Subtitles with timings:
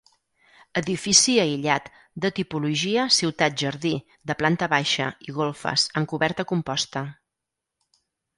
[0.79, 1.91] Edifici aïllat
[2.25, 3.93] de tipologia ciutat-jardí
[4.31, 7.05] de planta baixa i golfes amb coberta composta.